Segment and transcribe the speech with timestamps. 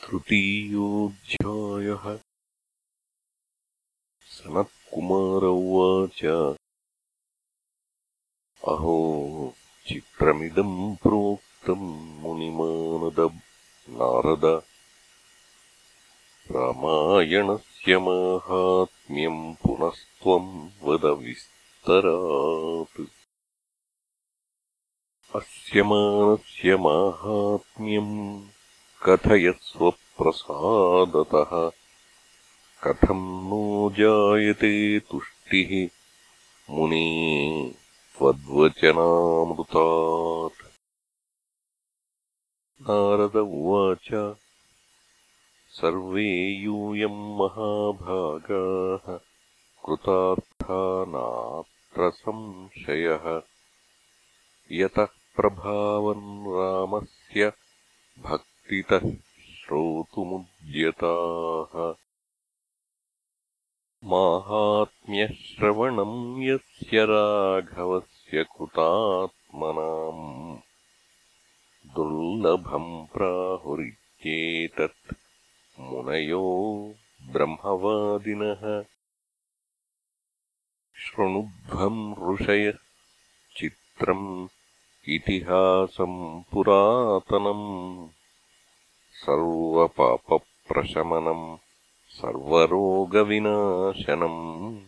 [0.00, 2.18] तृतीयोऽध्यायः।
[4.22, 6.56] सनत्कुमार उवाच।
[8.68, 9.54] अहो
[9.88, 13.40] चित्रमिदम् प्रोक्तम् मुनिमानद
[13.88, 14.62] नारद।
[16.56, 23.06] रामायणस्य माहात्म्यम् पुनस्त्वम् वद विस्तरात्।
[25.36, 28.48] अस्य मानस्य माहात्म्यम्
[29.08, 31.70] कथयस्वप्रसादतः
[32.84, 35.88] कथम् नो जायते तुष्टिः?
[36.74, 37.74] मुने
[38.18, 40.66] त्वद्वचनामृतात्।
[42.82, 44.36] नारद उवाच
[45.68, 49.18] सर्वे यूयम् महाभागाः
[49.86, 53.42] कृतार्था नात्र संशयः।
[54.72, 55.06] यतः
[55.36, 57.52] प्रभावन् रामस्य
[58.70, 59.16] भक्तितः
[59.64, 61.94] श्रोतुमुद्यताः
[64.04, 70.58] माहात्म्यश्रवणम् यस्य राघवस्य कृतात्मनाम्।
[71.94, 75.14] दुर्लभम् प्राहुरित्येतत्
[75.80, 78.84] मुनयो ब्रह्मवादिनः।
[80.96, 82.78] शृणुध्वम् ऋषयः
[83.56, 84.48] चित्रम्
[85.08, 88.08] इतिहासम् पुरातनम्
[89.20, 91.56] सर्वपापप्रशमनम्
[92.08, 94.80] सर्वरोगविनाशनम्।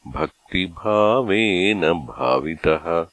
[0.08, 3.06] भक्तिभावेन भावितः।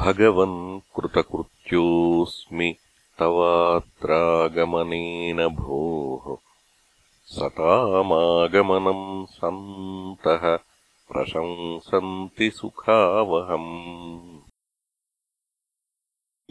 [0.00, 0.58] भगवन्
[0.96, 2.68] कृतकृत्योऽस्मि
[3.20, 3.80] तवात्रागमनेन
[5.60, 6.26] भोः
[7.34, 10.44] सतामागमनम् सन्तः
[11.12, 13.72] प्रशंसन्ति सुखावहम्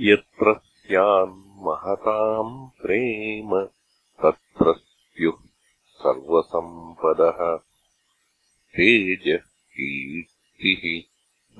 [0.09, 3.55] यत्र स्यान्महताम् प्रेम
[6.07, 7.59] सर्वसम्पदः।
[8.75, 11.03] तेजः कीर्तिः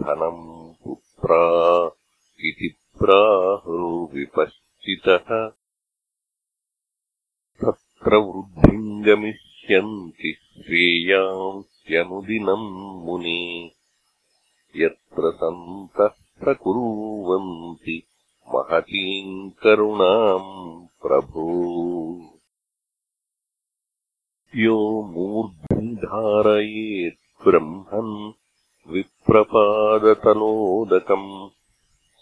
[0.03, 1.91] धनम् पुत्रा
[2.39, 5.51] इति प्राहुर्विपश्चितः।
[7.61, 13.71] तत्र वृद्धिम् गमिष्यन्ति श्रेयांस्यनुदिनम् मुने।
[14.75, 18.03] यत्र सन्तः प्रकुर्वन्ति
[18.55, 21.96] महतीम् करुणाम् प्रभो
[24.59, 24.77] यो
[25.07, 28.33] मूर्ध्नि धारयेत् ब्रह्मन्
[28.93, 31.29] विप्रपादतलोदकम्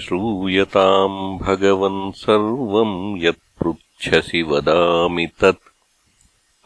[0.00, 5.74] श्रूयताम् भगवन् सर्वम् यत्पृच्छसि वदामि तत्।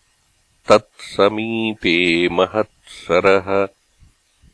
[0.69, 3.49] तत्समीपे महत्सरः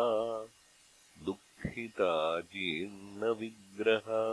[1.25, 4.23] दुःखिता जीर्णविग्रहा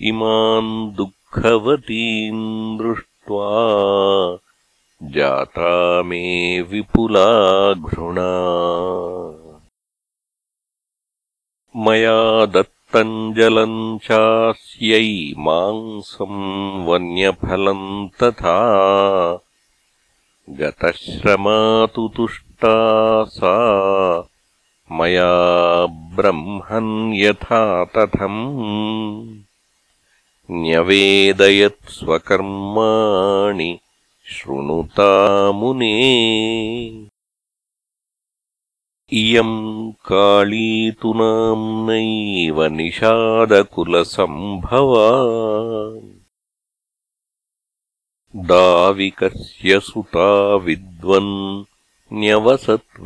[0.00, 3.48] इमाम् दुःखवतीम् दृष्ट्वा
[5.02, 8.32] जाता मे विपुला घृणा
[11.74, 18.56] मया दत्तम् जलम् चास्यै मांसम् वन्यफलम् तथा
[20.58, 22.74] गतश्रमातु तुष्टा
[23.36, 23.54] सा
[24.98, 25.30] मया
[26.16, 27.62] ब्रह्मन् यथा
[27.96, 28.42] तथम्
[30.50, 33.70] न्यवेदयत् स्वकर्माणि
[34.34, 35.94] शृणुतामुने
[39.14, 43.68] इयम् काळीतु नाम्नैव निषादकुलसम्भवा
[48.36, 51.62] दाविकस्य सुता विद्वन्
[52.12, 53.00] न्यवसत्विन्ध्यपर्वते।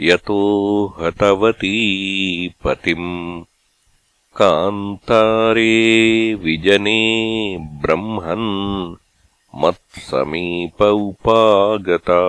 [0.00, 1.76] यतो हतवती
[2.48, 3.42] पतिम्।
[4.36, 5.74] कान्तारे
[6.34, 7.02] विजने
[7.60, 8.94] ब्रह्मन्
[9.54, 12.20] मत्समीप उपागता।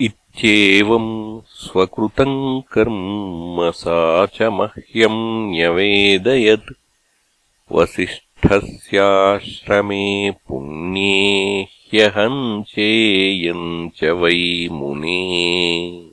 [0.00, 6.72] इत्येवम् स्वकृतम् कर्म सा च मह्यम् न्यवेदयत्
[8.44, 16.10] वसिष्ठस्याश्रमे पुण्ये ह्यहम् चेयम् च वै मुने।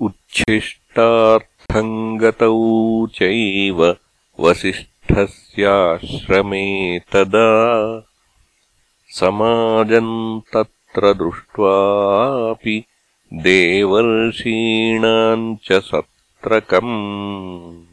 [0.00, 3.96] उच्छिष्टार्थम् गतौ चैव
[4.40, 8.07] वसिष्ठस्याश्रमे तदा
[9.10, 12.84] समाजम् तत्र दृष्ट्वापि
[13.32, 17.84] देवर्षीणाम् च सत्रकम्।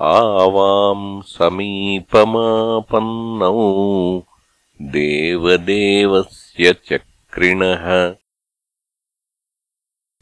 [0.02, 4.22] आवाम् समीपमापन्नौ
[4.82, 8.14] देवदेवस्य चक्रिणः।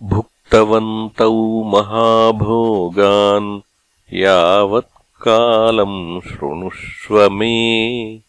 [0.02, 3.60] भुक्तवन्तौ महाभोगान्
[4.14, 8.20] यावत्कालम् शृणुष्व मे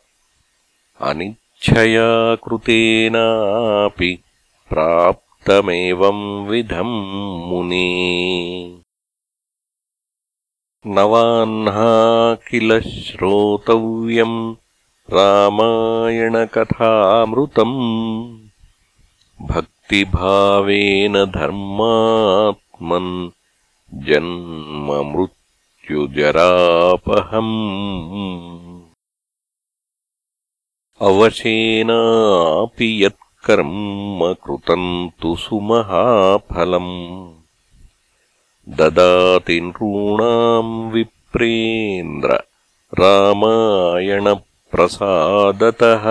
[1.01, 4.23] अनिच्छया कृतेनापि
[4.69, 8.77] प्राप्तमेवम् विधम् मुने।
[10.87, 14.55] नवाह्ना किल श्रोतव्यम्
[15.13, 16.53] रामायणकथामृतम्
[19.49, 23.11] भक्तिभावेन धर्मात्मन्
[24.07, 25.35] जन्ममृत्युजरापहम्
[31.09, 34.89] अवशेनापि यत्कर्म कृतम्
[35.21, 36.93] तु सुमहाफलम्
[38.79, 42.39] ददाति नॄणाम् विप्रेन्द्र
[44.73, 46.03] रामायणप्रसादतः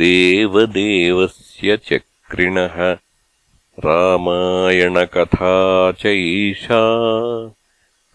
[0.00, 2.76] देवदेवस्य चक्रिणः
[3.84, 5.54] रामायणकथा
[6.02, 6.80] चैषा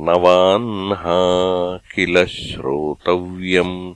[0.00, 3.94] नवाह्ना किल श्रोतव्यम्